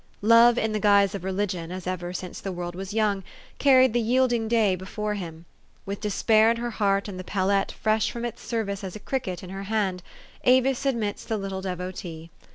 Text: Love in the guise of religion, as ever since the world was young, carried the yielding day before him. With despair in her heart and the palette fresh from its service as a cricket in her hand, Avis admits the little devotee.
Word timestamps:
Love 0.23 0.57
in 0.57 0.71
the 0.71 0.79
guise 0.79 1.13
of 1.13 1.23
religion, 1.23 1.71
as 1.71 1.85
ever 1.85 2.11
since 2.11 2.41
the 2.41 2.51
world 2.51 2.73
was 2.73 2.91
young, 2.91 3.23
carried 3.59 3.93
the 3.93 4.01
yielding 4.01 4.47
day 4.47 4.75
before 4.75 5.13
him. 5.13 5.45
With 5.85 6.01
despair 6.01 6.49
in 6.49 6.57
her 6.57 6.71
heart 6.71 7.07
and 7.07 7.19
the 7.19 7.23
palette 7.23 7.71
fresh 7.71 8.09
from 8.09 8.25
its 8.25 8.41
service 8.41 8.83
as 8.83 8.95
a 8.95 8.99
cricket 8.99 9.43
in 9.43 9.51
her 9.51 9.65
hand, 9.65 10.01
Avis 10.43 10.87
admits 10.87 11.23
the 11.23 11.37
little 11.37 11.61
devotee. 11.61 12.31